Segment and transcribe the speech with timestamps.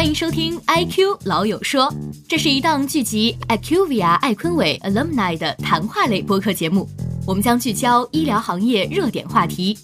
[0.00, 1.84] 欢迎收听《I Q 老友说》，
[2.26, 6.88] 这是一档聚集 IQVIA 艾坤伟 alumni 的谈话类播客节目。
[7.26, 9.76] 我们将聚焦医疗行业热点话题。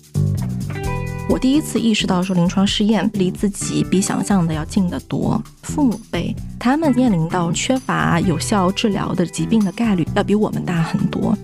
[1.28, 5.38] 我第一次意识到说，临床试验离自己比想象的要近得多。
[5.64, 11.36] 父母辈他们面临到缺乏有效治疗的疾病的概率要比我们大很多。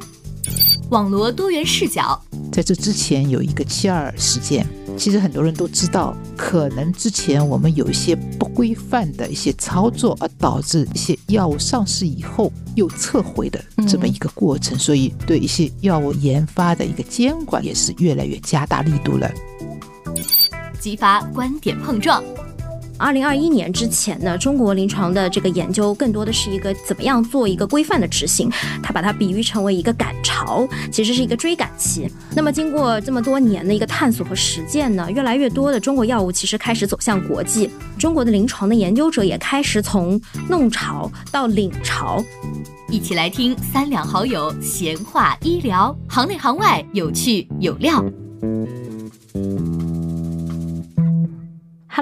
[0.89, 2.19] 网罗多元视角，
[2.51, 4.67] 在这之前有一个七二事件，
[4.97, 19.31] 其实很多人都知道，可能之前我们有一些不规范的一些操作，而导致一些药物上市以后又撤回的这么一个过程，所以对一些药物研发的一个监管也是越来越加大力度了，
[20.79, 22.23] 激发观点碰撞。
[23.03, 28.49] 二零二一年之前呢，中国临床的这个研究更多的是一个怎么样做一个规范的执行，
[28.81, 32.09] 他把它比喻成为一个赶潮，其实是一个追赶期。
[32.33, 42.23] 那么经过这么多年的一个探索和实践呢，越来越多的中国药物其实开始走向国际，中国的临床的研究者也开始从弄潮到领潮。
[42.89, 48.05] 一起来听三两好友闲话医疗，行内行外有趣有料。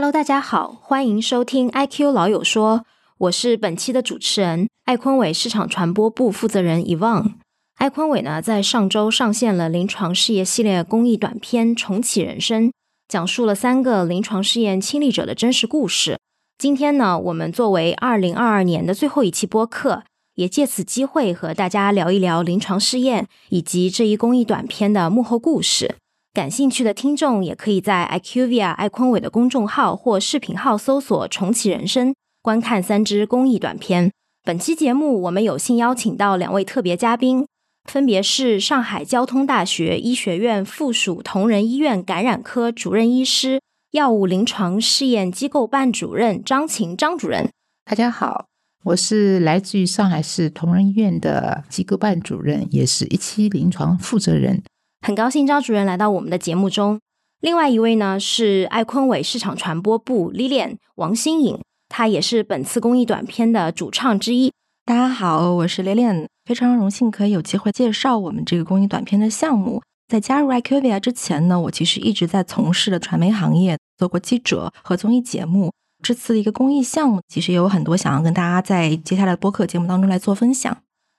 [0.00, 2.86] Hello，大家好，欢迎收听 IQ 老友说，
[3.18, 7.34] 我是本期的主持人艾坤伟市场传播部负责人 Evon。
[7.74, 12.68] 艾坤伟呢，在上周上线了临床试验系列公益短片《重启人生》，
[13.08, 16.18] 讲述了三个临床试验亲历者的真实故事。
[16.56, 20.04] 今天呢，我们作为二零二二年的最后一期播客，
[20.36, 25.96] 也借此机会和大家聊一聊临床试验以及这一公益短片的幕后故事。
[26.32, 34.12] 感兴趣的听众也可以在 IQVIA 艾坤伟的公众号或视频号搜索“重启人生”，观看三支公益短片。
[34.44, 37.44] 本期节目，我们有幸邀请到两位特别嘉宾，
[37.90, 47.50] 分别是上海交通大学医学院附属同仁医院感染科主任医师、药物临床试验机构办主任张琴张主任。
[47.84, 48.46] 大家好，
[48.84, 54.62] 我是来自于上海市同仁医院的机构办主任，也是一期临床负责人。
[55.00, 57.00] 很高兴张主任来到我们的节目中。
[57.40, 64.52] 另外一位呢是艾坤伟市场传播部 Lilian 王新颖，她也是本次公益短片的主唱之一。
[64.84, 69.80] 大家好，我是 Lilian，非常荣幸可以有机会介绍我们这个公益短片的项目。
[70.08, 75.72] 在加入 IQVIA 之前呢，我其实一直在从事的传媒行业，做过记者和综艺节目。
[76.02, 80.76] 这次的一个公益项目，其实也有很多想要跟大家在接下来的播客节目当中来做分享。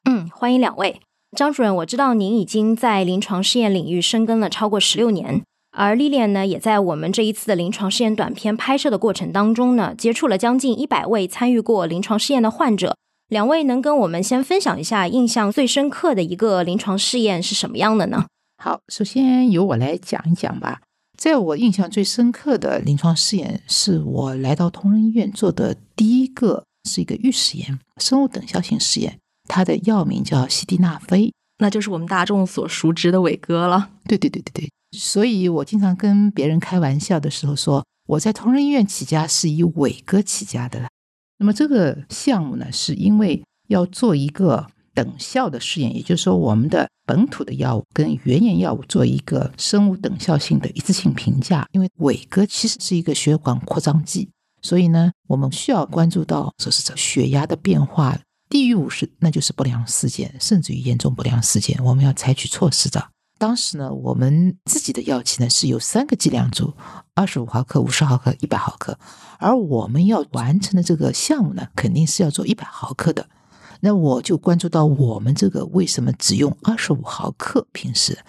[0.09, 0.99] 嗯，欢迎两位。
[1.37, 12.97] 张主任，我知道您已经在临床试验领域深耕了超过十六年，而丽莲呢，也在我们这一次的临床试验短片拍摄的过程当中呢，接触了将近一百位参与过临床试验的患者。
[13.29, 18.25] 两位能跟我们先分享一下印象最深刻的一个临床试验是什么样的呢？
[18.61, 20.81] 好，首先由我来讲一讲吧。
[21.17, 29.17] 在我印象最深刻的临床试验，是我来到同仁医院做的第一个，是一个预实验，生物等效性试验。
[29.51, 33.89] 它的药名叫西地那非，那就是我们大众所熟知的伟哥了。
[34.05, 40.87] 对对对对对，所以我经常跟别人开玩笑的时候说，我在同仁医院起家是以伟哥起家的。
[41.37, 51.67] 那么这个项目呢，是因为要做一个等效的试验，也就是说，我们的本土的药物跟原研药物做一个生物等效性的一次性评价。
[51.73, 54.29] 因为伟哥其实是一个血管扩张剂，
[54.61, 58.17] 所以呢，我们需要关注到说是这血压的变化。
[58.51, 63.01] 低于五十，那就是不良事件，甚至于严重不良事件，我们要采取措施的。
[63.39, 66.73] 当时呢，我们自己的药剂呢是有三个剂量组，
[67.15, 68.99] 二十五毫克、五十毫克、一百毫克，
[69.39, 73.25] 而我们要完成的这个项目呢，肯定是要做一百毫克的。
[73.79, 77.65] 那我就关注到我们这个为什么只用二十五毫克？
[77.71, 78.19] 平时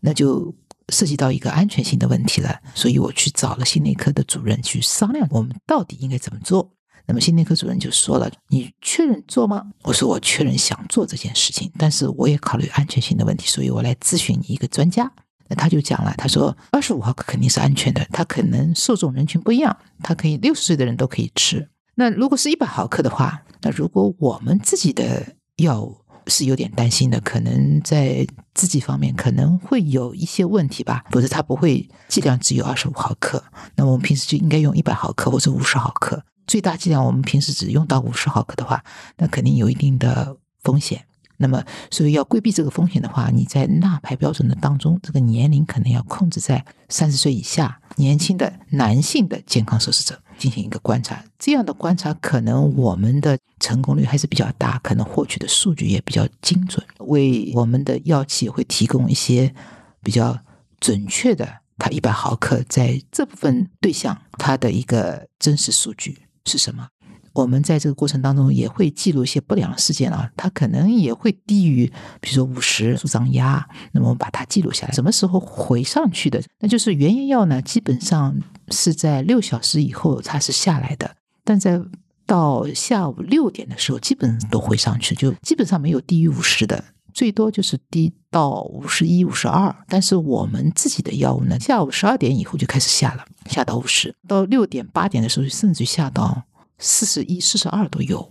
[0.00, 0.54] 那就
[0.90, 6.70] 涉及到一个安全性的问题了，所以我去找了心内科的主任去商量，我们到底应该怎么做。
[7.10, 15.10] 那么心内科主任就说了：“你确认做吗？”我说：“我确认想做这件事情，但是我也考虑安全性的问题，所以我来咨询你一个专家。”
[15.50, 21.68] 那他就讲了，他说：“二十五毫克肯定是安全的，它可能受众人群不一样，它可以六十岁的人都可以吃。
[21.96, 25.96] 那如果是一百毫克的话，那如果我们自己的药物
[26.28, 28.24] 是有点担心的，可能在
[28.54, 33.42] 自己方面可能会有一些问题吧，否则它不会剂量只有二十五毫克。
[33.74, 38.82] 那我们平时就应该用一百毫克或者五十毫克。”最大剂量，我们平时只用到五十毫克的话，
[39.18, 41.06] 那肯定有一定的风险。
[41.36, 41.62] 那么，
[41.92, 51.24] 所以要规避这个风险的话，你在纳排标准的当中，这个年龄可能要控制在三十岁以下，年轻的男性的健康受试者进行一个观察。
[51.38, 59.54] 这样的观察，可能我们的成功率还是比较大，可能获取的数据也比较精准，为我们的药企会提供一些
[60.02, 60.36] 比较
[60.80, 61.48] 准确的，
[61.78, 66.18] 它一百毫克在这部分对象它的一个真实数据。
[66.50, 66.88] 是什么。
[67.32, 71.86] 我们在这个过程当中也会记录一些不良事件啊，它可能也会低于，
[72.20, 74.92] 比如说五十舒张压，那么我们把它记录下来。
[74.92, 76.42] 什么时候回上去的？
[76.58, 78.36] 那就是原研药呢，基本上
[78.70, 81.14] 是在六小时以后它是下来的，
[81.44, 81.80] 但在
[82.26, 89.74] 到下午六点的时候，基本都回上去，就基本上没有低于五十的，最多就是低到五十一、五十二。
[89.88, 96.44] 但是我们自己的药物呢，下午十二点以后就开始下了，下到五十，到六点、八点的时候，甚至下到。
[96.82, 98.26] 四十一、四十二都有，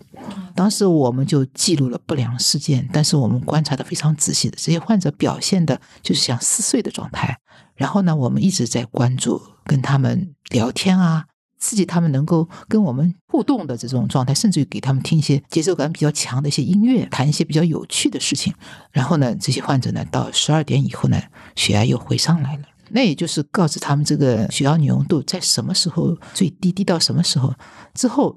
[0.56, 7.38] 当时我们就记录了不良事件，但是我们观察的非常仔细的，这些患者表现的就是像嗜睡的状态。
[7.76, 11.26] 然后呢，我们一直在关注跟他们聊天啊，
[11.60, 18.54] 刺激他们能够跟我们互动的这种状态，甚至于给他们听一些节奏感比较强的一些音乐，谈一些比较有趣的事情。
[18.92, 21.22] 然后呢，这些患者呢，到十二点以后呢，
[21.56, 22.64] 血压又回上来了。
[22.92, 27.54] 那也就是告知他们这个血压浓度在什么时候最低，低到什么时候
[27.94, 28.36] 之后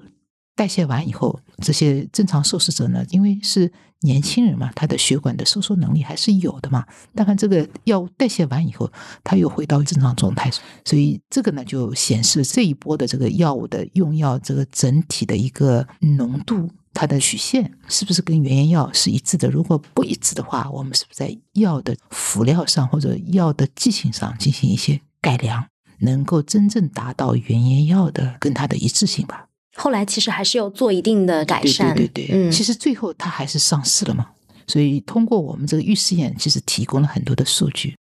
[0.55, 6.85] 代谢完以后，这些正常受试者呢，因为是年轻人嘛，他的血管的收缩能力还是有的嘛。
[7.15, 8.91] 但看这个药物代谢完以后，
[9.25, 10.51] 他又回到正常状态，
[10.85, 16.69] 所以这个呢就显示这一波的这个药物的用药这个整体的一个浓度。
[16.95, 19.49] 它的曲线是不是跟原研药是一致的？
[19.49, 25.65] 如果不一致的话，我们是不是在药的辅料上或者药的剂型上进行一些改良，
[26.01, 29.47] 能够真正达到原研药的跟它的一致性吧？
[29.77, 34.29] 后来其实还是要做一定的改善，对对对，嗯，其实最后它还是上市了嘛。
[34.67, 37.97] 所以通过我们这个预试验，其实提供了很多的数据。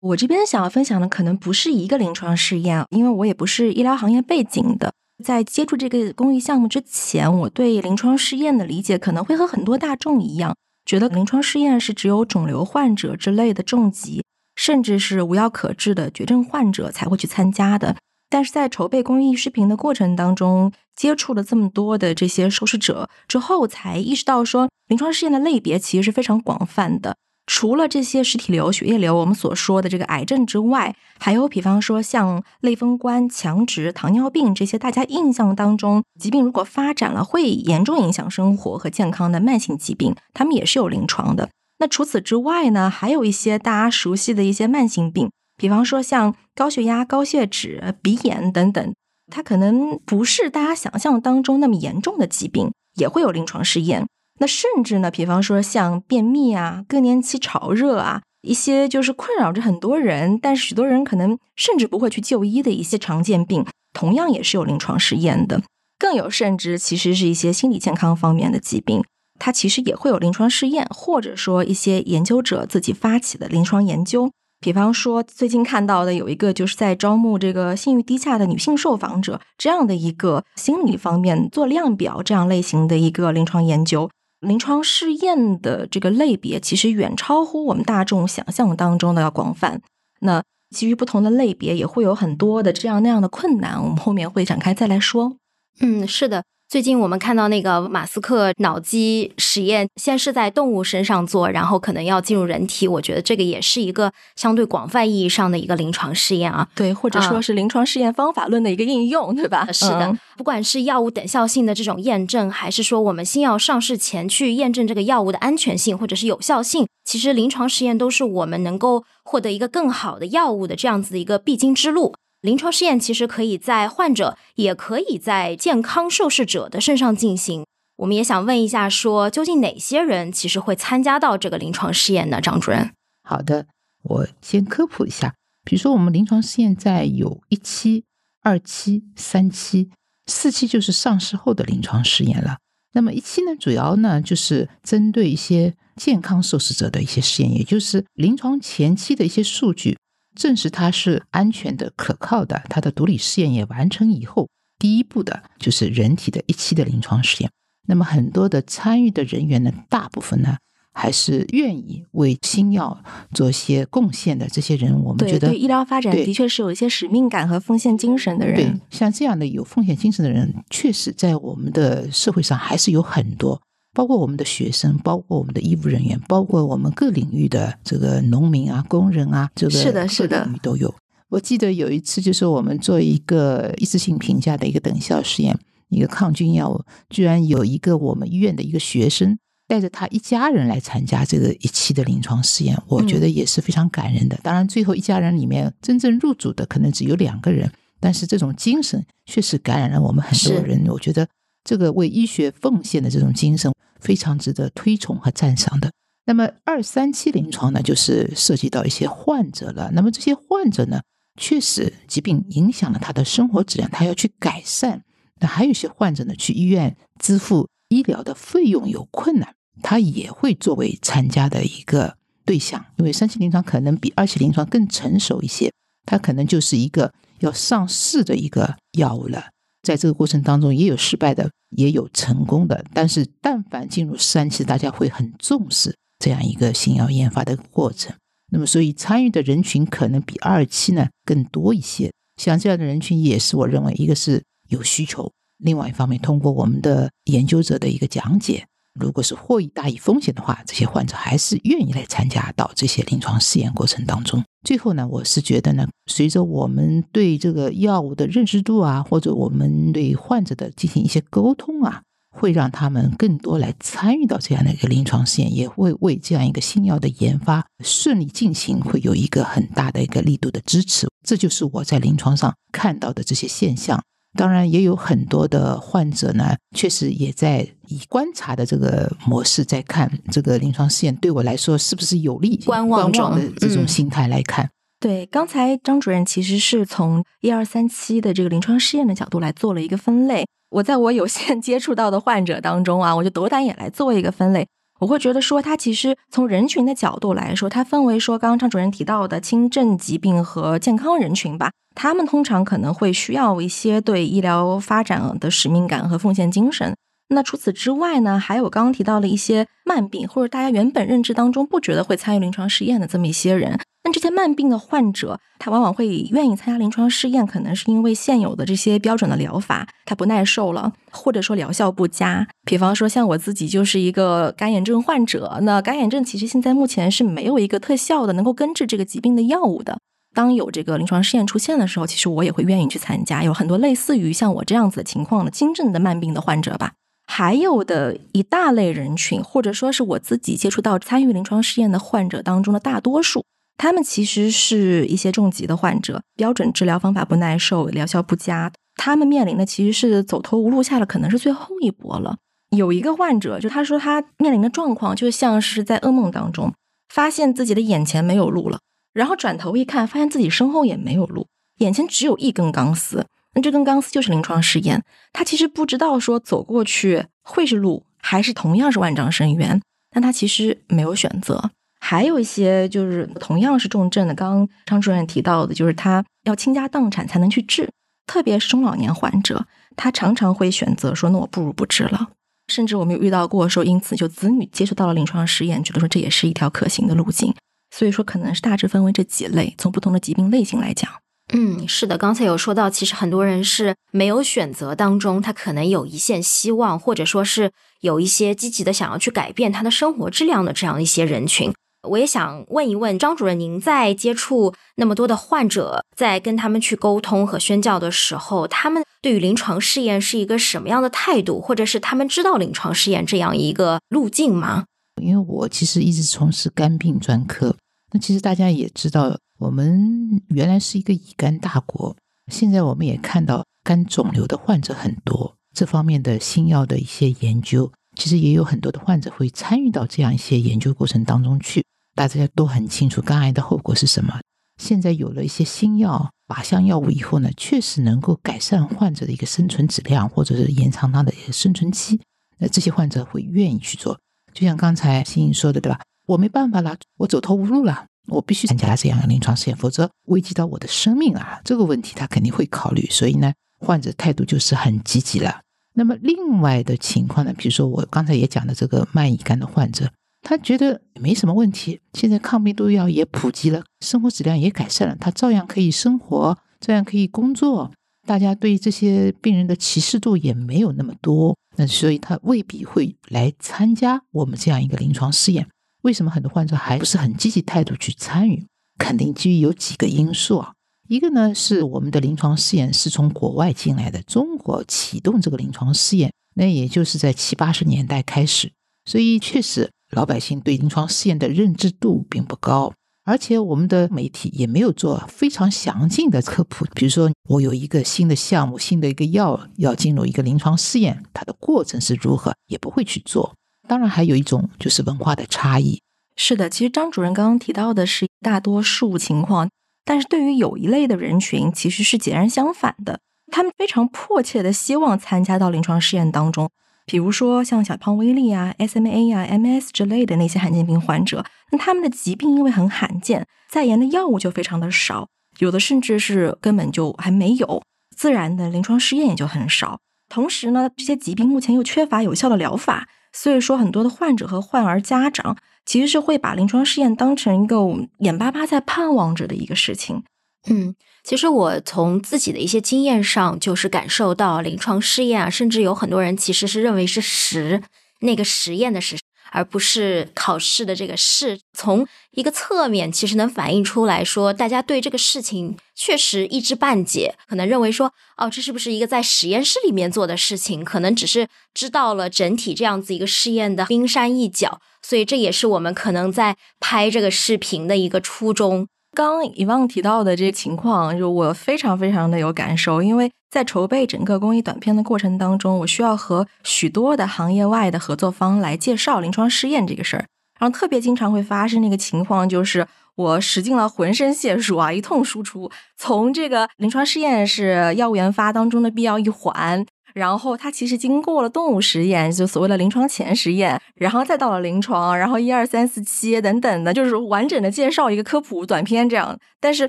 [0.00, 4.92] 我这边想要分享的可能不是一个临床试验，因为我也不是医疗行业背景的。
[5.24, 10.54] 在接触这个公益项目之前，我对临床试验的理解可能会和很多大众一样，
[10.86, 14.22] 觉得临床试验是只有肿瘤患者之类的重疾，
[14.54, 17.96] 甚至是无药可治的绝症患者才会去参加的。
[18.30, 27.16] 但是在筹备公益视频的过程当中，接触了这么多的这些受试者之后，才意识到说，临床试验的类别其实是非常广泛的。
[27.46, 41.48] 除了这些实体瘤、血液瘤，我们所说的这个癌症之外，还有比方说像类风关、强直、糖尿病这些大家印象当中疾病，如果发展了会严重影响生活和健康的慢性疾病，他们也是有临床的。
[41.78, 48.94] 那除此之外呢，还有一些大家熟悉的一些慢性病，比方说像高血压、高血脂、鼻炎等等，
[49.30, 54.06] 它可能不是大家想象当中那么严重的疾病，也会有临床试验。
[54.40, 65.60] 那甚至呢，比方说像便秘啊、更年期潮热啊，一些就是困扰着很多人，但是许多人可能甚至不会去就医的一些常见病，同样也是有临床试验的。
[65.98, 69.02] 更有甚至，其实是一些心理健康方面的疾病，
[69.40, 74.30] 它其实也会有临床试验，或者说一些研究者自己发起的临床研究。
[74.60, 84.10] 比方说，最近看到的有一个就是在招募这个性欲低下的女性受访者这样的一个心理方面做量表这样类型的一个临床研究。
[84.40, 89.80] 临床试验的这个类别其实远超乎我们大众想象当中的要广泛。
[90.20, 95.36] 那基于不同的类别，也会有很多的这样那样的困难，我们后面会展开再来说。
[95.80, 96.44] 嗯，是的。
[96.68, 102.86] 最近我们看到那个马斯克脑机实验，先是在动物身上做，然后可能要进入人体。
[102.86, 109.66] 我觉得这个也是一个相对广泛意义上的一个临床试验啊，对，或者说是临床试验方法论的一个应用，对吧？
[109.72, 122.14] 是的，不管是药物等效性的这种验证，还是说我们新药上市前去验证这个药物的安全性或者是有效性，其实临床试验都是我们能够获得一个更好的药物的这样子的一个必经之路。
[122.40, 127.66] 临床试验其实可以在患者，也可以在健康受试者的身上进行。
[127.96, 132.40] 我们也想问一下，说究竟哪些人其实会参加到这个临床试验呢？
[132.40, 132.92] 张主任，
[133.24, 133.66] 好的，
[134.04, 135.34] 我先科普一下。
[135.64, 138.04] 比如说，我们临床试验在有一期、
[138.42, 139.90] 二期、三期、
[140.26, 142.58] 四期，就是上市后的临床试验了。
[142.92, 149.98] 那么一期呢，主要呢就是针对一些健康受试者的一些试验，也就是临床前期的一些数据。
[150.38, 157.50] 证实它是安全的、可靠的，它的毒理试验也完成以后，第一步的就是人体的一期的临床试验。
[157.88, 160.56] 那么很多的参与的人员呢，大部分呢
[160.92, 163.02] 还是愿意为新药
[163.32, 164.46] 做些贡献的。
[164.48, 168.56] 这些人，我们觉得对医疗发展的确是有一些使命感和奉献精神的人。
[168.56, 173.60] 对，像这样的有奉献精神的人，确实在我们的社会上还是有很多。
[173.98, 180.94] 包括我们的学生，包括我们的医务人员，包括我们各领域的这个农民啊、工人啊，这个是的，是的，都有。
[181.30, 189.36] 我记得有一次，就是我们做一个一次性评价的一个等效实验，一个抗菌药物，居然有一个我们医院的一个学生
[189.66, 194.38] 带着他一家人来参加这个一期的临床试验，我觉得也是非常感人的。
[194.44, 197.68] 当然，最后一家人里面真正入组的可能只有两个人。
[198.00, 200.86] 但是这种精神确实感染了我们很多人。
[200.86, 201.26] 我觉得
[201.68, 203.70] 这个为医学奉献的这种精神
[204.00, 205.90] 非常值得推崇和赞赏的。
[206.24, 209.90] 那么二三期临床呢，就是涉及到一些患者了。
[209.92, 211.02] 那么这些患者呢，
[211.38, 215.02] 确实疾病影响了他的生活质量，他要去改善。
[215.42, 222.82] 那还有一些患者呢，去医院支付医疗的费用有困难，他也会作为参加的一个对象。
[222.96, 225.70] 因为三期临床可能比二期临床更成熟一些，
[226.06, 229.50] 它可能就是一个要上市的一个药物了。
[229.88, 232.84] 在这个过程当中，也有失败的，也有成功的。
[232.92, 238.14] 但是，但凡进入三期，大家会很重视这样一个新药研发的过程。
[238.52, 242.12] 那么，所以参与的人群可能比二期呢更多一些。
[242.36, 244.42] 像这样的人群，也是我认为一个是。
[244.68, 248.66] 有需求，另外一方面，通过我们的研究者的一个讲解，
[248.98, 254.42] 如果是获益大于风险的话，这些患者还是愿意来参加到这些临床试验过程当中。
[254.66, 271.06] 最后呢，我是觉得呢，随着我们对这个药物的认识度啊，或者我们对患者的进行一些沟通啊，会让他们更多来参与到这样的一个临床试验，也会为这样一个新药的研发顺利进行，会有一个很大的一个力度的支持。
[271.24, 274.02] 这就是我在临床上看到的这些现象。
[274.36, 282.56] 当然也有很多的患者呢，确实也在以观察的这个模式在看这个临床试验，对我来说是不是有利？
[282.64, 284.68] 观望的这种心态来看。
[285.00, 290.44] 对，刚才张主任其实是从一二三期的这个临床试验的角度来做了一个分类。
[290.70, 294.66] 我在我有限接触到的患者当中啊，我就斗胆也来做一个分类。
[294.98, 301.70] 我会觉得说，它其实从人群的角度来说，它分为说刚刚张主任提到的轻症疾病和健康人群吧。
[301.94, 306.94] 他们通常可能会需要一些对医疗发展的使命感和奉献精神。
[307.28, 313.78] 那除此之外呢，还有刚刚提到的一些慢病，或者大家原本认知当中不觉得会参与临床试验的这么一些人。
[314.08, 322.48] 那这些慢病的患者，他往往会愿意参加临床试验，可能是因为现有的这些标准的疗法他不耐受了，或者说疗效不佳。
[322.64, 329.98] 比方说，像我自己就是一个干眼症患者，那干眼症其实现在目前是没有一个特效的能够根治这个疾病的药物的。
[330.34, 333.44] 当有这个临床试验出现的时候，其实我也会愿意去参加。
[333.44, 336.92] 有很多类似于像我这样子的情况的轻症的慢病的患者吧，
[337.26, 343.44] 还有的一大类人群，或者说是我自己接触到参与临床试验的患者当中的大多数，
[343.78, 352.36] 他们其实是一些重疾的患者，标准治疗方法不耐受，疗效不佳，他们面临的其实是走投无路下的，可能是最后一搏了。
[352.70, 356.74] 有一个患者，就他说他面临的状况，就像是在噩梦当中，
[357.08, 358.80] 发现自己的眼前没有路了。
[359.14, 361.46] 然后转头一看，发现自己身后也没有路，
[361.78, 363.24] 眼前只有一根钢丝。
[363.54, 365.02] 那这根钢丝就是临床试验。
[365.32, 369.80] 他其实不知道说走过去会是路，还是同样是万丈深渊。
[370.10, 371.70] 但他其实没有选择。
[372.00, 377.90] 还有一些就是同样是重症的，刚刚张主任提到的，就是他要倾家荡产才能去治，
[378.26, 382.28] 特别是中老年患者，他常常会选择说：“那我不如不治了。”
[382.68, 387.54] 甚至我们有遇到过说，因此就子女接触到了临床试验，觉得说这也是一条可行的路径。
[387.90, 391.10] 所以说，可能是大致分为这几类，从不同的疾病类型来讲。
[391.54, 401.72] 嗯，是的，刚才有说到，其实很多人是没有选择当中，他可能有一线希望，或者说是有一些积极的想要去改变他的生活质量的这样一些人群。
[402.08, 414.84] 我也想问一问张主任，您在接触那么多的患者，在跟他们去沟通和宣教的时候，他们对于临床试验是一个什么样的态度，或者是他们知道临床试验这样一个路径吗？
[415.22, 417.76] 因为我其实一直从事肝病专科，
[418.12, 422.16] 那其实大家也知道，我们原来是一个乙肝大国，
[422.52, 431.84] 现在我们也看到肝肿瘤的患者很多，这方面的新药的一些研究，其实也有很多的患者会参与到这样一些研究过程当中去。
[432.18, 434.40] 大家都很清楚肝癌的后果是什么。
[434.82, 442.20] 现在有了一些新药靶向药物以后呢，确实能够改善患者的一个生存质量，或者是延长他的生存期，
[442.58, 444.18] 那这些患者会愿意去做。
[444.52, 446.00] 就像刚才欣欣说的，对吧？
[446.26, 451.60] 我没办法了，我走投无路了，我必须参加这样的临床试验，否则危及到我的生命啊！
[451.64, 453.06] 这个问题他肯定会考虑。
[453.10, 455.60] 所以呢，患者态度就是很积极了。
[455.94, 460.10] 那么另外的情况呢，比如说我刚才也讲的这个慢乙肝的患者，
[460.48, 467.92] 他觉得没什么问题，现在抗病毒药也普及了，生活质量也改善了，他照样可以生活，照样可以工作。
[468.26, 471.54] 大家对这些病人的歧视度也没有那么多。
[471.76, 475.68] 那所以他未必会来参加我们这样一个临床试验。
[476.00, 478.64] 为什么很多患者还不是很积极态度去参与？
[478.96, 480.72] 肯定基于有几个因素啊。
[481.08, 488.72] 一个呢是我们的临床试验是从国外进来的，中国启动这个临床试验，那也就是在七八十年代开始，
[489.04, 492.92] 所以确实老百姓对临床试验的认知度并不高。
[493.24, 496.86] 而且我们的媒体也没有做非常详尽的科普。
[496.94, 503.54] 比如说，我有一个新的项目、新的一个药要进入一个临床试验，它的过程是如何，也不会去做。
[503.86, 506.00] 当然，还有一种就是文化的差异。
[506.36, 509.68] 是的，其实张主任刚刚提到的是大多数情况，
[510.06, 513.20] 但是对于有一类的人群，其实是截然相反的。
[513.52, 516.70] 他们非常迫切的希望参加到临床试验当中。
[517.08, 525.26] 比如说像小胖威力啊、SMA 啊、MS 之类的那些罕见病患者，那他们的疾病因为很罕见，在研的药物就非常的少，
[525.58, 527.82] 有的甚至是根本就还没有，
[528.14, 529.98] 自然的临床试验也就很少。
[530.28, 537.78] 同时呢，这些疾病目前又缺乏有效的疗法，所以说很多的患者和患儿家长其实是会把临床试验当成一个
[538.18, 540.22] 眼巴巴在盼望着的一个事情。
[540.66, 540.94] 嗯。
[541.24, 547.82] 其实我从自己的一些经验上，就是感受到临床试验啊，甚至有很多人其实是认为是实
[548.20, 549.18] 那个实验的实，
[549.50, 551.60] 而不是考试的这个试。
[551.74, 560.82] 从一个侧面，其实能反映出来说，大家对这个事情确实一知半解，可能认为说，哦，这是不是一个在实验室里面做的事情？
[560.82, 568.88] 可能只是知道了整体这样子一个试验的冰山一角，所以这也是我们可能在拍这个视频的一个初衷。
[569.18, 580.24] 刚以旺提到的这个情况，就我非常非常的有感受，因为在筹备整个公益短片的过程当中，我需要和许多的行业外的合作方来介绍临床试验这个事儿，
[580.60, 589.84] 然后特别经常会发生那个情况，就是我使尽了浑身解数啊，一通输出，从这个临床试验是药物研发当中的必要一环。
[590.18, 599.38] 然后它其实经过了动物实验，就所谓的临床前实验，然后再到了临床，然后一二三四七等等的，就是完整的介绍一个科普短片这样。
[599.60, 599.88] 但是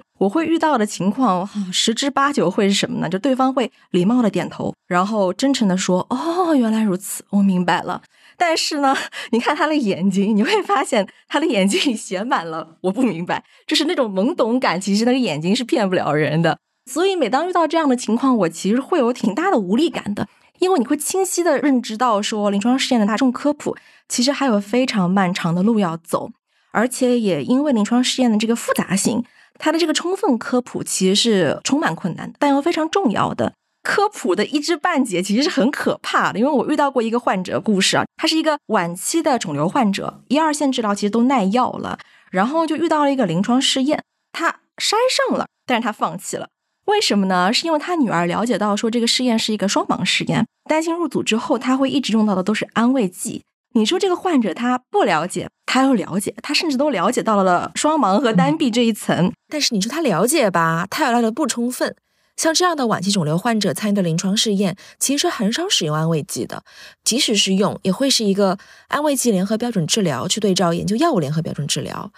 [0.20, 3.10] 我会遇到的情况，十之八九会是什么呢？
[3.10, 8.04] 就对方会礼貌的点头，然后真诚的说：“哦，原来如此，我明白了。”
[8.38, 8.96] 但是呢，
[9.32, 14.80] 你看他的眼睛，你会发现他的眼睛里写满了“我不明白”，就是那种懵懂感。
[14.80, 16.58] 其实那个眼睛是骗不了人的。
[16.90, 20.28] 所以，每当遇到这样的情况，我其实会有挺大的无力感的，
[20.58, 26.32] 因为你会清晰的认知到，说临床试验的大众科普其实还有非常漫长的路要走，
[26.72, 29.24] 而且也因为临床试验的这个复杂性，
[29.60, 33.54] 它的这个充分科普其实是充满困难，但又非常重要的。
[33.84, 41.98] 科普的一知半解其实是很可怕的，因为我遇到过一个患者故事啊，他是一个晚期的肿瘤患者，一二线治疗其实都耐药了，
[42.32, 46.50] 然后就遇到了一个临床试验，他筛上了，但是他放弃了。
[46.90, 47.54] 为什么呢？
[47.54, 53.44] 是因为他女儿了解到说这个试验是一个双盲试验，担心入组之后他会一直用到的都是安慰剂。
[53.76, 59.32] 你说这个患者他不了解，他又了解，他甚至都了解到了双盲和单臂这一层。
[59.48, 61.96] 但是你说他了解吧，他又了解不充分。
[62.36, 66.64] 像这样的晚期肿瘤患者参与的临床试验，其实很少使用安慰剂的，
[67.04, 72.12] 即使是用，也会是一个安慰剂联合标准治疗去对照研究药物联合标准治疗。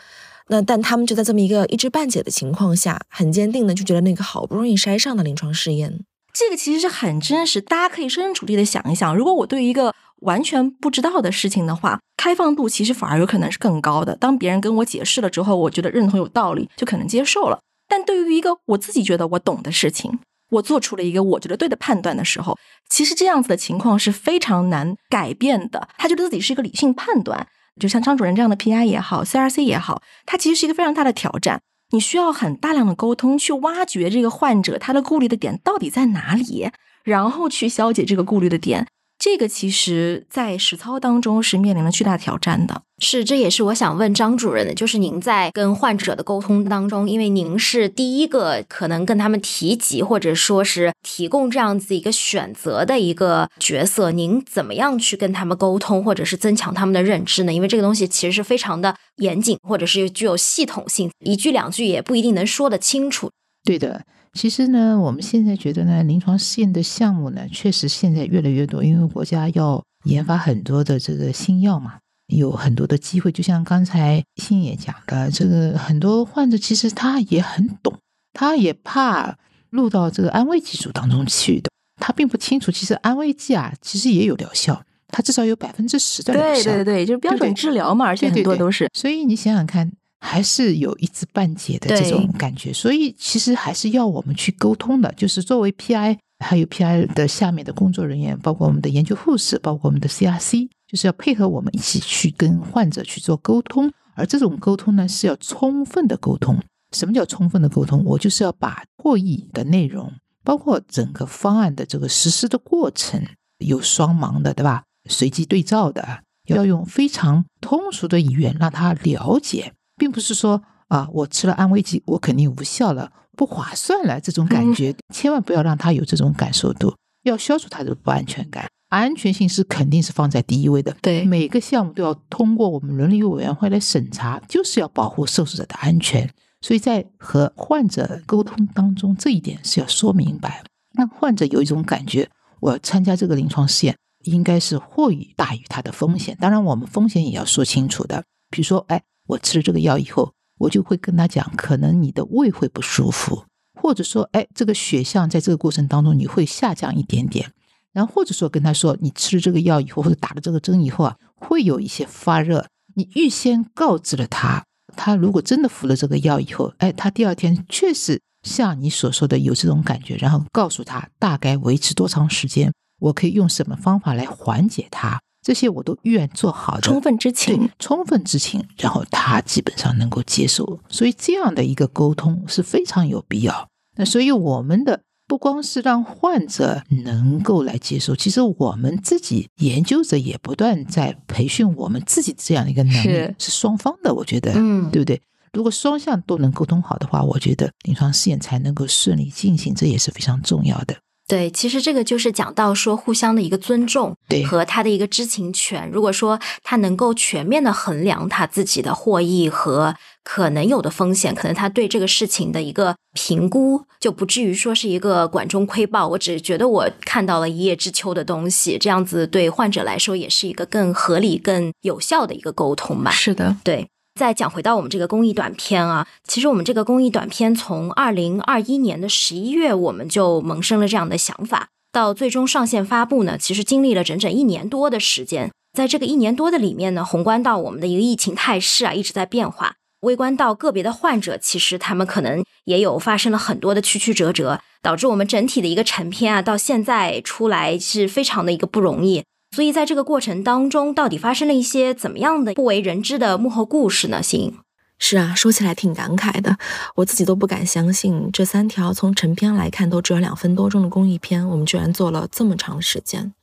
[0.47, 7.62] 那但他们就在这么一个一知半解的情况下，很坚定的就觉得那个好不容易筛上的临床试验，这个其实是很真实。
[7.62, 14.15] 大家可以设身处地的想一想，如果我对于一个完全不知道的事情的话，开放度其实反而有可能是更高的。
[14.15, 17.60] 当别人跟我解释了之后，我觉得认同有道理，就可能接受了。
[17.88, 22.58] 但对于一个我自己觉得我懂的事情，我做出了一个我觉得对的判断的时候，
[22.89, 25.88] 其实这样子的情况是非常难改变的。
[25.97, 27.47] 他觉得自己是一个理性判断。
[27.79, 31.62] 就像张主任这样的 PI 也好，CRC 也好，它其实是一个非常大的挑战。
[31.91, 36.69] 你需要很大量的沟通，去挖掘这个患者他的顾虑的点到底在哪里，
[37.03, 38.88] 然后去消解这个顾虑的点。
[39.21, 42.81] 这个其实，在实操当中是面临了巨大挑战的。
[42.97, 57.53] 是，这也是我想问张主任的，就是您在跟患者的沟通当中，因为您是第一个可能跟他们提及或者说是提供这样子一个选择的一个角色，您怎么样去跟他们沟通，或者是增强他们的认知呢？
[57.53, 63.29] 因为这个东西其实是非常的严谨，或者是具有系统性，一句两句也不一定能说得清楚。
[63.63, 64.03] 对的。
[64.33, 71.95] 其实呢，我们现在觉得呢，临床试验的项目呢，确实现在越来越多，因为国家要研发很多的这个新药嘛，
[72.27, 73.29] 有很多的机会。
[73.31, 77.93] 就像刚才信也讲的，这个很多患者其实他也很懂，
[78.31, 79.37] 他也怕
[79.69, 86.63] 入到这个安慰剂组当中去的，他并不清楚，其实安慰剂啊，其实也有疗效，它至少有百分之十的疗效。
[86.63, 88.87] 对对对，就是标准治疗嘛，而且很多都是。
[88.93, 89.91] 所以你想想看。
[90.23, 95.12] 还是有一知半解的这种感觉，所以其实还是要我们去沟通的。
[95.17, 103.91] 就是作为 PI，还有 PI 的下面的工作人员，包括我们的研究护士，包括我们的 CRC，就是要配合我们一起去跟患者去做沟通。
[104.15, 106.62] 而这种沟通呢，是要充分的沟通。
[106.95, 108.03] 什么叫充分的沟通？
[108.05, 113.25] 我就是要把会议的内容，包括整个方案的这个实施的过程，
[113.57, 114.84] 有双盲的，对吧？
[115.10, 119.73] 随机对照的，要用非常通俗的语言让他了解。
[120.01, 128.65] 并不是说啊，我吃了安慰剂，我肯定无效了，不划算了，这种感觉，千万不要让他有这种感受度，要消除他的不安全感。
[128.89, 136.27] 安全性是肯定是放在第一位的，对每个项目都要通过我们伦理委员会来审查，就是要保护受试者的安全。
[136.61, 140.63] 所以在和患者沟通当中，这一点是要说明白，
[140.97, 142.27] 让患者有一种感觉，
[142.59, 146.35] 我参加这个临床试验应该是获益大于它的风险。
[146.41, 153.45] 当然，我们风险也要说清楚的，比如说，哎，我吃了这个药以后，我就会跟他讲，可能你的胃会不舒服，
[153.79, 157.51] 或者说，哎，这个血象在这个过程当中你会下降一点点。
[157.93, 162.67] 然后或者说跟他说，你吃了这个药以后，或者打了这个针以后啊，会有一些发热。
[162.95, 180.80] 你预先告知了他，他如果真的服了这个药以后，哎，他第二天确实像你所说的有这种感觉，然后告诉他大概维持多长时间，我可以用什么方法来缓解它，这些我都预愿做好的，充分知情对，充分知情，然后他基本上能够接受。
[180.89, 183.67] 所以这样的一个沟通是非常有必要。
[183.95, 185.01] 那所以我们的。
[185.27, 195.21] 不光是让患者能够来接受，其实我们自己研究者也不断在培训我们自己这样的一个能力，是是双方的，我觉得，嗯对不对？
[195.54, 200.97] 如果双向都能沟通好的话，我觉得临床试验才能够顺利进行，这也是非常重要的。
[201.31, 205.89] 对，其实这个就是讲到说互相的一个尊重对和他的一个知情权。
[205.89, 216.05] 如果说他能够全面的衡量他自己的获益和可能有的风险，可能他对这个事情的一个评估就不至于说是一个管中窥豹。
[216.09, 223.09] 我只是觉得我看到了一叶知秋的东西，这样子对患者来说也是一个更合理、更有效的一个沟通吧。
[223.09, 235.50] 是的，对，再讲回到我们这个公益短片啊，其实我们这个公益短片从二零二一年的十一月我们就萌生了这样的想法，到最终上线发布呢，其实经历了整整一年多的时间。
[235.74, 249.24] 在这个一年多的里面呢，宏观到我们的一个疫情态势啊一直在变化，微观到个别的患者，其实他们可能也有发生了很多的曲曲折折，导致我们整体的一个成片啊到现在出来是非常的一个不容易。
[249.53, 254.23] 所以在这个过程当中，到底发生了一些怎么样的不为人知的幕后故事呢？
[254.23, 254.57] 欣
[254.97, 256.57] 是啊，说起来挺感慨的，
[256.95, 263.33] 我自己都不敢相信，这三条从成片来看都只有两分多钟的公益片，我们居然做了这么长的时间。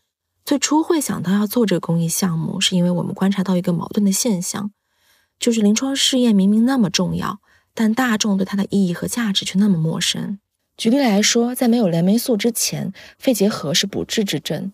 [0.46, 4.70] 最初会想到要做这个公益项目，是因为我们观察到一个矛盾的现象，
[5.38, 7.40] 就是临床试验明明那么重要，
[7.74, 10.38] 但大众对它的意义和价值却那么陌生。
[10.78, 14.72] 举例来说，在没有链霉素之前，肺结核是不治之症，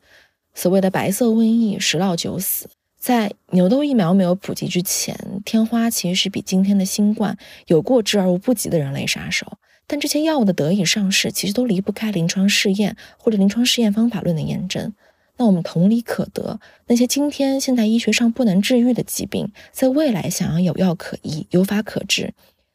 [0.54, 2.68] 所谓的白色瘟疫，十老九死。
[2.98, 5.14] 在牛痘疫苗没有普及之前，
[5.44, 7.36] 天花其实是比今天的新冠
[7.66, 9.58] 有过之而无不及的人类杀手。
[9.86, 14.94] 但这些药物的得以上市，其实都离不开临床试验或者临床试验方法论的验证。
[15.36, 22.32] 那我们同理可得，那些今天现在医学上不能治愈的疾病，在未来想要有药可医、有法可治，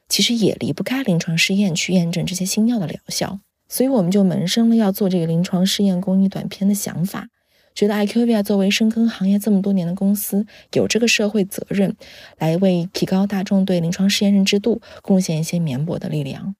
[0.07, 3.39] 其实也离不开临床试验去验证这些新药的疗效。
[3.67, 7.29] 所以我们就萌生了要做这个临床试验公益短片的想法。
[7.75, 11.95] 觉得 IQVIA 作为深耕行业这么多年的公司，有这个社会责任，
[12.37, 16.55] 来为提高大众对临床试验认知度贡献一些绵薄的力量。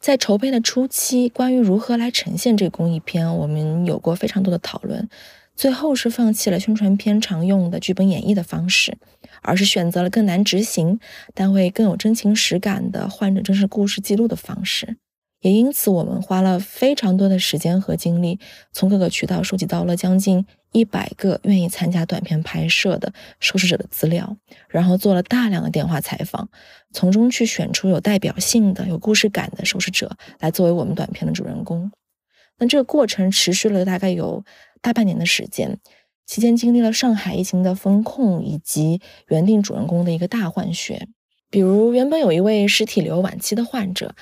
[0.00, 5.08] 在筹备的初期，关于如何来呈现这个公益片，我们有过非常多的讨论。
[5.54, 8.96] 最后是放弃了宣传片常用的剧本演绎的方式，
[9.42, 10.98] 而是选择了更难执行，
[11.34, 14.96] 但会更有真情实感的患者真实故事记录的方式。
[15.42, 18.38] 也因此，我们花了非常多的时间和精力，
[18.72, 24.36] 从各个渠道收集到了将近一百个愿意参加短片拍摄的受试者的资料，
[24.68, 26.48] 然后做了大量的电话采访，
[26.92, 31.90] 从中去选出有代表性的、有故事感的受试者来作为我们短片的主人公。
[32.58, 34.44] 那这个过程持续了大概有
[34.80, 35.78] 大半年的时间，
[36.24, 41.08] 期间经历了上海疫情的风控以及原定主人公的一个大换血。
[41.50, 44.14] 比如，原本有一位实体瘤晚期的患者。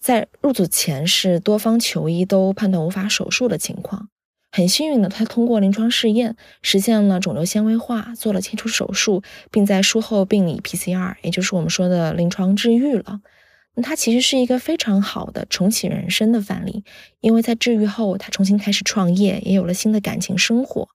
[0.00, 4.08] 在入组前是多方求医都判断无法手术的情况，
[4.52, 13.20] 很幸运的他通过临床试验实现了肿瘤纤维化，做了切除手术，并在术后病理 PCR，也就是我们说的临床治愈了。
[13.74, 16.84] 那他其实是一个非常好的重启人生的范例，
[17.20, 20.88] 因为在治愈后他重新开始创业，也有了新的感情生活。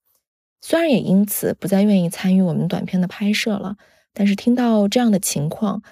[0.61, 3.75] 虽然也因此不再愿意参与我们短片的拍摄了，
[4.13, 5.83] 但是听到这样的情况。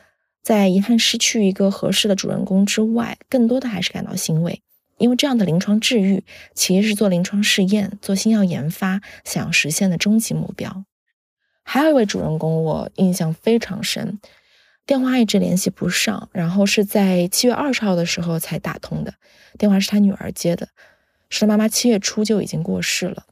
[0.41, 4.63] 在遗憾失去一个合适的主人公之外，更多的还是感到欣慰，
[4.97, 6.23] 因为这样的临床治愈
[6.55, 10.83] 其实是做临床试验、做新药研发想要实现的终极目标。
[11.63, 14.19] 还有一位主人公，我印象非常深，
[14.87, 19.13] 电话一直联系不上，然后是在七月二十号的时候才打通的，
[19.59, 20.69] 电话是他女儿接的，
[21.29, 23.25] 是他妈妈七月初就已经过世了。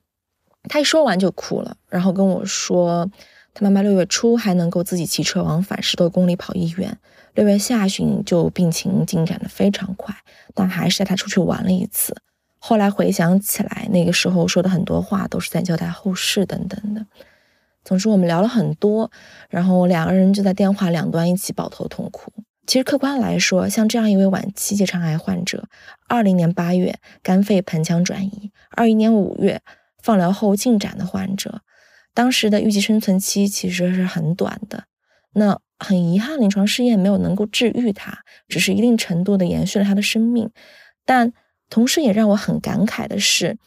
[0.70, 3.10] 他一说完就哭了，然后跟我说。
[3.62, 6.98] 妈妈六月初还能够自己骑车往返十多公里跑医院，
[7.34, 10.16] 六月下旬就病情进展的非常快，
[10.54, 12.16] 但还是带他出去玩了一次。
[12.58, 17.06] 后来回想起来，那个时候说的很多话都是在交代后事等等的。
[17.84, 19.10] 总之，我们聊了很多，
[19.50, 22.32] 然后两个人就在电话两端一起抱头痛哭。
[22.68, 25.68] 其实客观来说，像这样一位晚期结肠癌患者，
[26.08, 29.62] 二零年八月肝肺盆腔转移，二一年五月
[30.04, 31.62] 放疗后进展的患者，
[32.20, 34.84] 当时的预计生存期其实是很短的。
[35.36, 40.50] 那很遗憾，临床试验没有能够治愈他，只是一定程度的延续了他的生命。
[41.06, 41.32] 但
[41.70, 43.58] 同时也让我很感慨的是，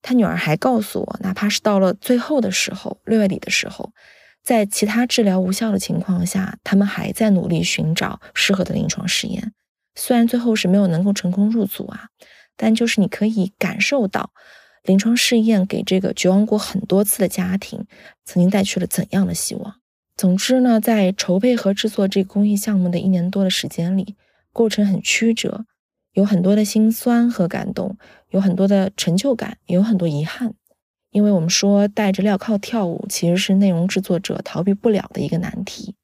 [0.00, 3.90] 他女儿还告诉我，哪怕是到了最后的时候，六月底的时候，
[4.44, 9.52] 在其他治疗无效的情况下，他们还在努力寻找适合的临床试验。
[9.96, 12.10] 虽然最后是没有能够成功入组啊，
[12.56, 14.30] 但就是你可以感受到，
[14.84, 17.86] 临床试验给这个绝望过很多次的家庭，
[18.24, 19.76] 曾经带去了怎样的希望。
[20.16, 24.16] 总之呢，在筹备和制作这个公益项目的一年多的时间里，
[24.52, 25.64] 过程很曲折。
[26.14, 27.96] 有很多的心酸和感动，
[28.30, 30.54] 有很多的成就感，也有很多遗憾。
[31.10, 35.94] 因为我们说带着镣铐跳舞，其实是内容制作者逃避不了的一个难题。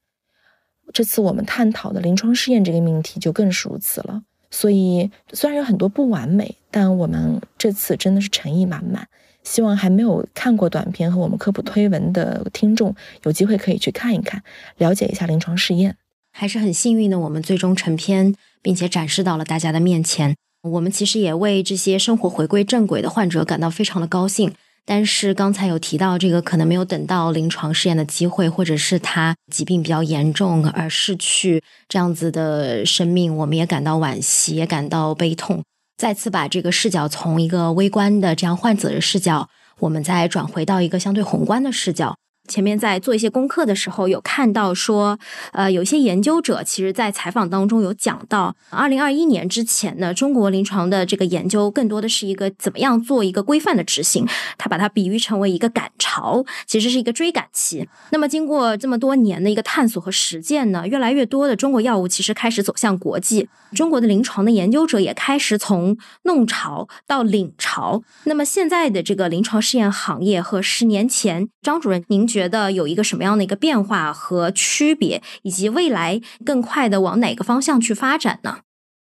[0.92, 4.22] 这次我们探讨的临床试验这个命题就更是如此了。
[4.54, 9.08] 所以虽然有很多不完美，但我们这次真的是诚意满满。
[9.42, 14.42] 希望还没有看过短片和我们科普推文的听众，有机会可以去看一看，
[14.78, 15.96] 了解一下临床试验。
[16.32, 18.34] 还是很幸运的，我们最终成片。
[18.64, 20.34] 并且展示到了大家的面前。
[20.62, 24.54] 我们其实也为这些生活回归正轨的患者感到非常的高兴。
[24.86, 35.62] 但是刚才有提到这个可能没有等到临床试验的机会，或者是他疾病比较严重而逝去这样子的生命，我们也感到惋惜，也感到悲痛。
[35.96, 42.16] 再次把这个视角从一个微观的这样患者的视角，我们再转回到一个相对宏观的视角。
[42.46, 45.18] 前面在做一些功课的时候，有看到说，
[45.52, 54.28] 呃，有一些研究者其实，在采访当中有讲到，二零二一年之前呢，中国临床的这个研究更多的是一个怎么样做一个规范的执行，
[54.58, 57.88] 他把它比喻成为一个赶潮，其实是一个追赶期。
[58.10, 68.02] 那么，经过这么多年的一个探索和实践呢，越来越多的中国药物其实开始走向国际，中国的临床的研究者也开始从弄潮到领潮。
[68.24, 72.33] 那么，现在的这个临床试验行业和十年前，张主任您。
[72.34, 78.58] 觉得有一个什么样的一个变化和区别，以及未来更快的往哪个方向去发展呢？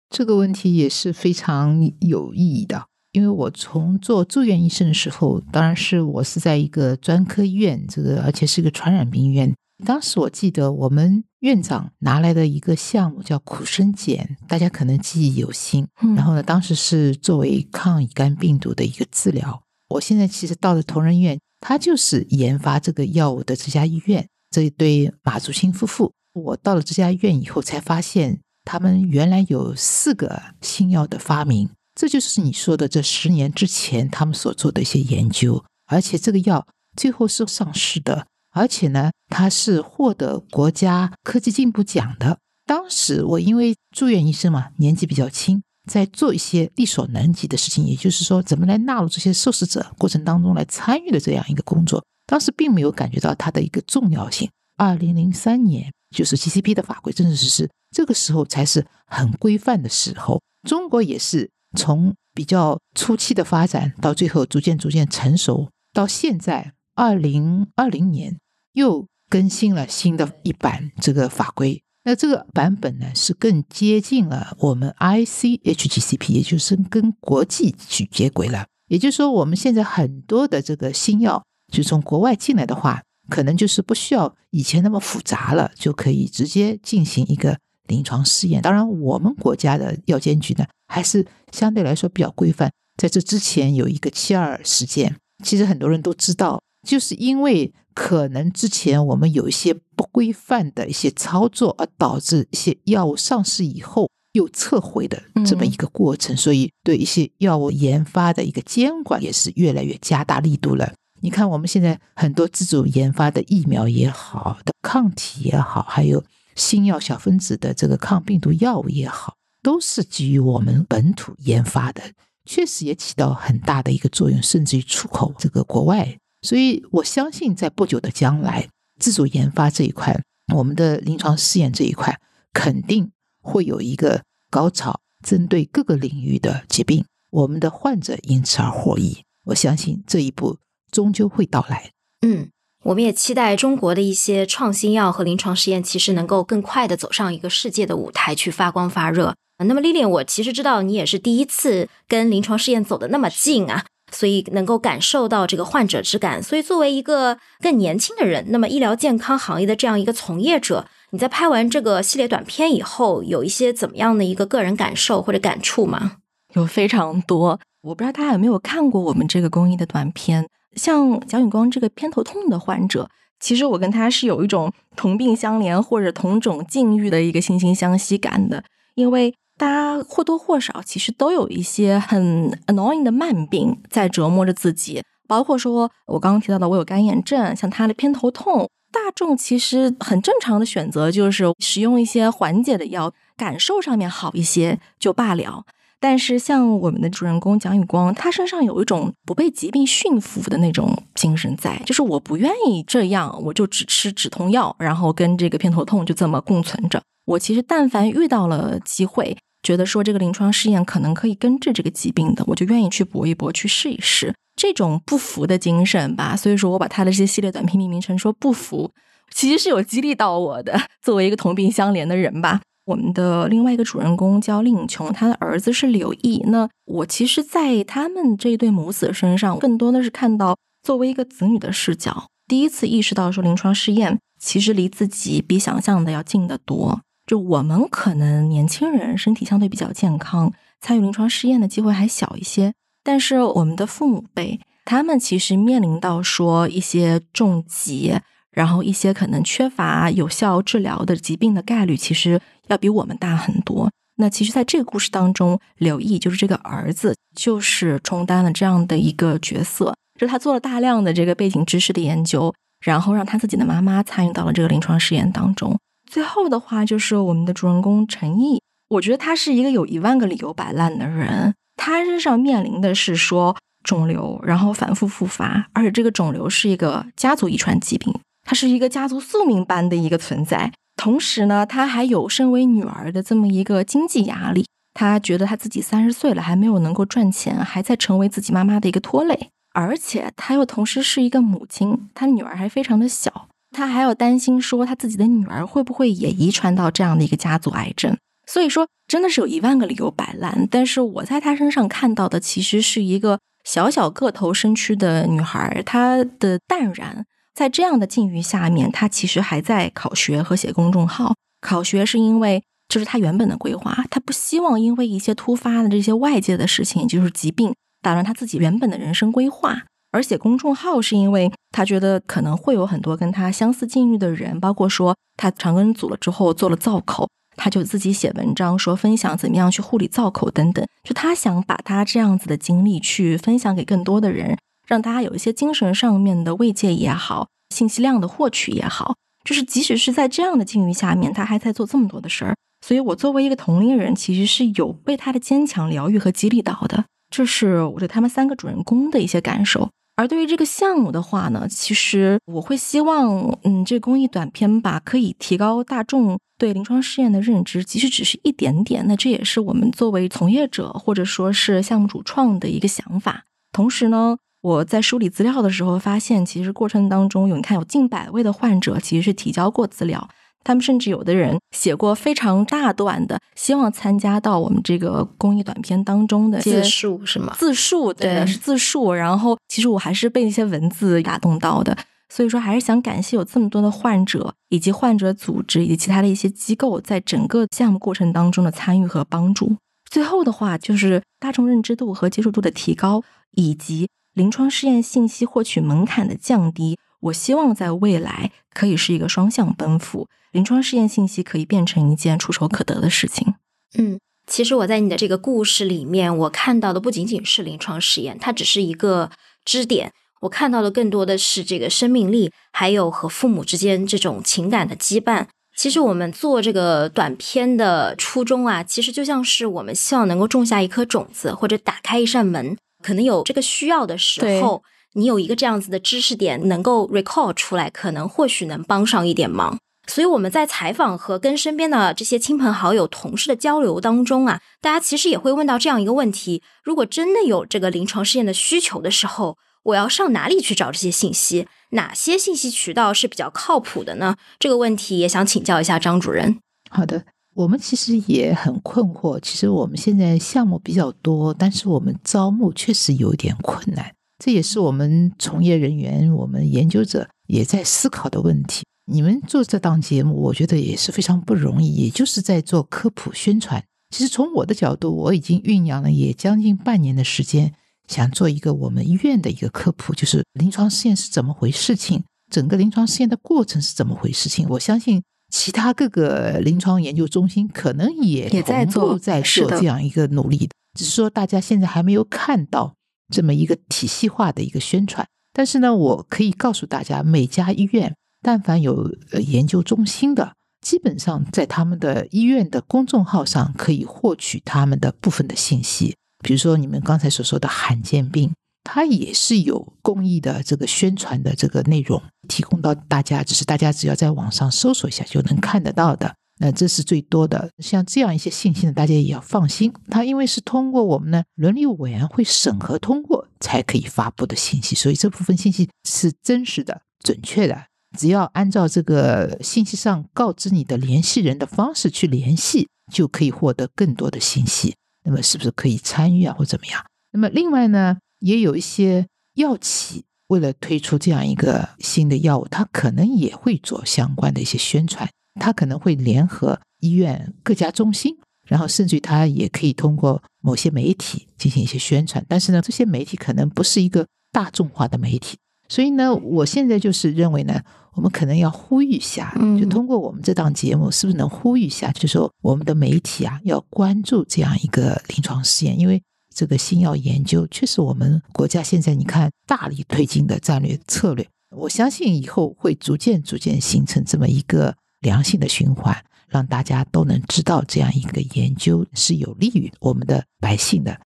[0.08, 9.54] 这个问题也是非常有意义的，因为我从做住院医生的时候，当然是我是在一个专科医院，这个而且是一个传染病医院。
[9.84, 15.86] 当时我记得我们院长拿来的一个项目叫苦参碱，大家可能记忆犹新。
[16.16, 19.62] 然后呢，当时是作为抗乙肝病毒的一个治疗。
[19.90, 21.38] 我现在其实到了同仁医院。
[21.60, 26.12] 他就是研发这个药物的这家医院，这一对马竹清夫妇。
[26.34, 31.70] 我到了这家医院以后，才发现他们原来有四个新药的发明。
[31.94, 36.64] 这就是你说的这十年之前他们所做的一些研究，而且这个药
[36.96, 42.38] 最后是上市的，而且呢，它是获得国家科技进步奖的。
[42.64, 45.62] 当时我因为住院医生嘛，年纪比较轻。
[45.88, 54.48] 在做一些力所能及的事情，也就是说，怎么来纳入这些受试者过程当中来参与的这样一个工作，当时并没有感觉到它的一个重要性。
[54.76, 60.40] 二零零三年，就是 GCP 的法规正式实施，这个时候才是很规范的时候。
[60.68, 68.38] 中国也是从比较初期的发展，到最后逐渐逐渐成熟，到现在二零二零年
[68.74, 71.82] 又更新了新的一版这个法规。
[72.08, 78.64] 那这个版本呢，是更接近了我们 ICHGCP，也就是跟国际去接轨了。
[78.88, 88.62] 也就是说，我们现在很多的这个新药，就从国外进来的话，可能就是不需要以前那么复杂了，就可以直接进行一个临床试验。
[88.62, 92.72] 当然，我们国家的药监局呢，还是相对来说比较规范。
[92.96, 96.58] 在这之前有一个七二事件，其实很多人都知道。
[96.88, 110.94] 就是因为可能之前我们有一些不规范的一些操作，而导致一些药物上市以后又撤回的这么一个过程，所以对一些药物研发的一个监管也是越来越加大力度了。
[111.20, 116.24] 你看，我们现在很多自主研发的疫苗也好，的抗体也好，还有
[116.56, 122.00] 新药小分子的这个抗病毒药物也好，都是基于我们本土研发的，
[122.46, 126.16] 确实也起到很大的一个作用，甚至于出口这个国外。
[126.42, 128.68] 所以，我相信在不久的将来，
[129.00, 130.22] 自主研发这一块，
[130.54, 132.18] 我们的临床试验这一块，
[132.52, 133.10] 肯定
[133.42, 135.00] 会有一个高潮。
[135.20, 139.24] 针对各个领域的疾病，我们的患者因此而获益。
[139.46, 140.58] 我相信这一步
[140.92, 141.90] 终究会到来。
[142.20, 142.50] 嗯，
[142.84, 149.34] 我们也期待中国的一些创新药和临床实验，其实能够更快的走上一个世界的舞台去发光发热。
[149.66, 156.42] 那么，Lilian，我其实知道你也是第一次跟临床试验走的那么近啊，所以能够感受到这个患者之感。
[156.42, 166.16] 所以，作为一个更年轻的人，那么医疗健康行业的这样一个从业者，你在拍完这个系列短片以后，有一些怎么样的一个个人感受或者感触吗？
[166.54, 170.46] 有非常多，我不知道大家有没有看过我们这个公益的短片。
[170.76, 173.08] 像蒋宇光这个偏头痛的患者，
[173.40, 179.34] 其实我跟他是有一种同病相怜或者同种境遇的一个惺惺相惜感的，因为。
[179.58, 195.64] 大家或多或少其实都有一些很 annoying 的慢病在折磨着自己，包括说我刚刚提到的，我有干眼症，像他的偏头痛，大众其实很正常的选择就是使用一些缓解的药，感受上面好一些就罢了。
[196.00, 207.02] 但是像我们的主人公蒋宇光，他身上有一种不被疾病驯服的那种精神在，就是我不愿意这样，我就只吃止痛药，然后跟这个偏头痛就这么共存着。
[207.24, 209.36] 我其实但凡遇到了机会。
[209.68, 216.34] 觉得说这个临床试验可能可以根治这个疾病的，我就愿意去搏一搏，去试一试这种不服的精神吧。
[216.34, 218.90] 所以说我把他的这些系列短片命名成说不服，
[219.30, 220.80] 其实是有激励到我的。
[221.04, 226.42] 作为一个同病相怜的人吧，我们的另外一个主人公叫令琼，他的儿子是柳毅。
[226.46, 237.02] 那我其实，在他们这一对母子身上，更多的是看到作为一个子女的视角，第一次意识到说临床试验其实离自己比想象的要近得多。
[237.28, 242.72] 就我们可能年轻人身体相对比较健康，参与临床试验的机会还小一些。
[243.04, 248.14] 但是我们的父母辈，他们其实面临到说一些重疾，
[248.50, 253.90] 然后一些可能缺乏有效治疗的疾病的概率，其实要比我们大很多。
[254.16, 265.78] 那其实，在这个故事当中，刘毅就是这个儿子，就是充当了这样的一个角色，就他做了大量的这个背景知识的研究，然后让他自己的妈妈参与到了这个临床试验当中。
[266.10, 271.54] 最后的话就是我们的主人公陈毅，我觉得他是一个有一万个理由摆烂的人。
[271.76, 278.12] 他身上面临的是说肿瘤，然后反复复发，而且这个肿瘤是一个家族遗传疾病，
[278.44, 280.72] 它是一个家族宿命般的一个存在。
[280.96, 289.50] 同时呢，他还有身为女儿的这么一个经济压力，他觉得他自己三十岁了还没有能够赚钱，还在成为自己妈妈的一个拖累。
[289.74, 293.47] 而且他又同时是一个母亲，他女儿还非常的小。
[293.78, 300.66] 他还要担心说他自己的女儿会不会也遗传到这样的一个家族癌症，所以说真的是有一万个理由摆烂。
[300.68, 307.24] 但是我在他身上看到的其实是一个小小个头身躯的女孩，她的淡然。
[307.54, 311.36] 在这样的境遇下面，她其实还在考学和写公众号。
[311.60, 319.82] 考学是因为就是他原本的规划，他不希望因为一些突发的这些外界的事情，就是疾病打乱他自己原本的人生规划。
[320.10, 330.84] 而写公众号是因为他觉得可能会有很多跟他相似境遇的人，包括说他长庚组了之后做了造口，他就自己写文章说分享怎么样去护理造口等等。
[331.04, 339.14] 就他想把他这样子的经历去分享给更多的人，让大家有一些精神上面的慰藉也好，信息量的获取也好。
[339.44, 342.54] 就是即使是在这样的境遇下面，他还在做这么多的事儿。
[342.84, 347.04] 所以我作为一个同龄人，其实是有被他的坚强疗愈和激励到的。
[347.30, 349.90] 这是我对他们三个主人公的一些感受。
[350.18, 363.44] 而对于这个项目的话呢，其实我会希望，嗯，这个公益短片吧，可以提高大众对临床试验的认知，即使只是一点点，那这也是我们作为从业者或者说是项目主创的一个想法。
[363.70, 370.28] 同时呢，我在梳理资料的时候发现，其实过程当中有你看有近百位的患者其实是提交过资料。
[370.68, 377.56] 他们甚至有的人写过非常大段的，希望参加到我们这个公益短片当中的自述是吗？
[377.58, 379.14] 自述对，是自述。
[379.14, 381.96] 然后其实我还是被那些文字打动到的，
[382.28, 389.74] 所以说还是想感谢有这么多的患者，以及患者组织以及其他的一些机构在整个项目过程当中的参与和帮助。
[390.10, 396.98] 最后的话就是大众认知度和接受度的提高，以及临床试验信息获取门槛的降低。
[397.20, 403.54] 我希望在未来可以是一个双向奔赴，临床试验信息可以变成一件触手可得的事情。
[403.98, 409.30] 嗯，其实我在你的这个故事里面，我看到的不仅仅是临床试验，它只是一个
[409.64, 410.12] 支点。
[410.42, 415.46] 我看到的更多的是这个生命力，还有和父母之间这种情感的羁绊。
[415.76, 424.84] 其实我们做这个短片的初衷啊，其实就像是我们希望能够种下一颗种子，或者打开一扇门，可能有这个需要的时候。
[425.18, 429.76] 你有一个这样子的知识点能够 recall 出来，可能或许能帮上一点忙。
[430.06, 441.66] 所以我们在采访和跟身边的这些亲朋好友、同事的交流当中啊，大家其实也会问到这样一个问题：如果真的有这个临床试验的需求的时候，我要上哪里去找这些信息？
[441.90, 444.36] 哪些信息渠道是比较靠谱的呢？
[444.60, 446.60] 这个问题也想请教一下张主任。
[446.90, 447.24] 好的，
[447.56, 449.40] 我们其实也很困惑。
[449.40, 454.14] 其实我们现在项目比较多，但是我们招募确实有点困难。
[454.38, 458.84] 这也是我们从业人员、我们研究者也在思考的问题。
[459.10, 463.82] 你们做这档节目，我觉得也是非常不容易，也就是在做科普宣传。
[464.10, 467.72] 其实从我的角度，我已经酝酿了也将近半年的时间，
[468.06, 474.66] 想做一个我们医院的一个科普，就是临床试验是怎么回事情，整个临床试验的过程是怎么回事情。
[474.68, 482.94] 我相信其他各个临床研究中心可能也也在做在做这样一个努力的，只是说大家现在还没有看到
[483.32, 485.26] 这么一个体系化的一个宣传。
[485.52, 490.52] 但是呢，我可以告诉大家，每家医院但凡有呃研究中心的。
[490.80, 498.54] 基本上在他们的医院的公众号上可以获取他们的部分的信息，比如说你们刚才所说的罕见病，
[498.84, 506.36] 它也是有公益的这个宣传的这个内容提供到大家，只是大家只要在网上搜索一下就能看得到的。
[506.60, 517.86] 那这是最多的，像这样一些信息呢，大家也要放心，它因为是通过我们呢伦理委员会审核通过才可以发布的信息，所以这部分信息是真实的、准确的。
[518.16, 524.96] 只要按照这个信息上告知你的联系人的方式去联系，就可以获得更多的信息。
[525.24, 527.04] 那么是不是可以参与啊，或怎么样？
[527.32, 535.28] 那么另外呢，也有一些药企为了推出这样一个新的药物，它可能也会做相关的一些宣传。
[535.54, 538.36] 它可能会联合医院各家中心，
[538.66, 542.44] 然后甚至于它也可以通过某些媒体进行一些宣传。
[542.48, 545.56] 但是呢，这些媒体可能不是一个大众化的媒体。
[545.88, 547.80] 所以呢，我现在就是认为呢，
[548.12, 556.22] 我们可能要呼吁一下，就通过我们这档节目，是不是能呼吁一下，就说我们的媒体啊，要关注这样一个临床试验，因为
[556.54, 566.16] 这个新药研究确实我们国家现在你看大力推进的战略策略，我相信以后会逐渐逐渐形成这么一个良性的循环，
[566.48, 571.20] 让大家都能知道这样一个研究是有利于我们的百姓的。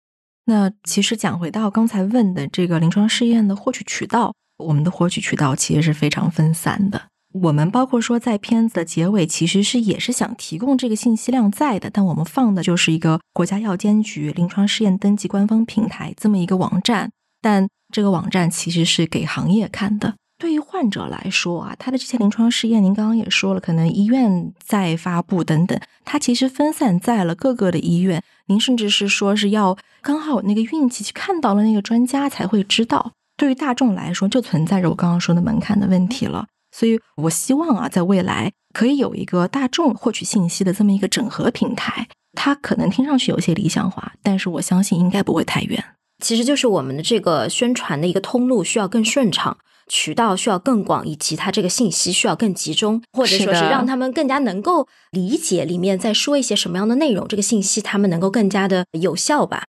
[0.44, 4.34] 那其实讲回到刚才问的这个临床试验的获取渠道。
[4.58, 7.00] 我们的获取渠道其实是非常分散的。
[7.32, 17.12] 我们包括说，在片子的结尾，其实是也是想提供这个信息量在的，但我们放的就是一个国家药监局临床试验登记官方平台这么一个网站。
[17.40, 20.16] 但这个网站其实是给行业看的。
[20.38, 28.22] 对于患者来说啊，他的这些临床试验，您刚刚也说了，可能医院在发布等等，它其实分散在了各个的医院。
[28.46, 33.12] 您甚至是说是要刚好那个运气去看到了那个专家才会知道。
[33.36, 36.46] 对于大众来说，就存在着我刚刚说的门槛的问题了。
[36.70, 42.06] 所以我希望啊，在未来可以有一个大众获取信息的这么一个整合平台。
[42.34, 45.82] 它可能听上去有些理想化，但是我相信应该不会太远。
[46.22, 49.56] 其实就是我们的这个宣传的一个通路需要更顺畅，
[49.88, 59.64] 渠道需要更广，以及它这个信息需要更集中，或者说是让他们更加能够理解里面在说一些什么样的内容，这个信息他们能够更加的有效吧。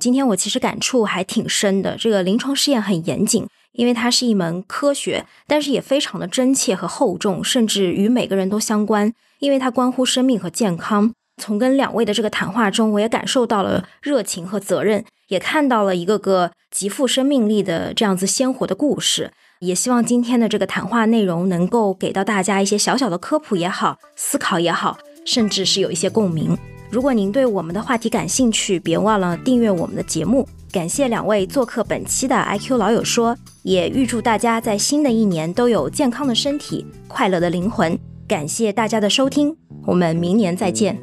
[0.00, 1.96] 今天我其实感触还挺深的。
[1.96, 11.12] 这个临床试验很严谨，因为它是一门科学，但是也非常的真切和厚重，甚至与每个人都相关，因为它关乎生命和健康。
[11.40, 19.30] 从跟两位的这个谈话中，我也感受到了热情和责任，也看到了一个个极富生命力的这样子鲜活的故事。
[19.60, 26.58] 也希望今天的这个谈话内容能够给到大家一些小小的科普也好，思考也好，甚至是有一些共鸣。
[26.90, 30.46] 如果您对我们的话题感兴趣，别忘了订阅我们的节目。
[30.70, 37.96] 感谢两位做客本期的 IQ 老友说，也预祝大家在新的一年都有健康的身体、快乐的灵魂。
[38.26, 39.56] 感谢大家的收听，
[39.86, 40.98] 我们明年再见。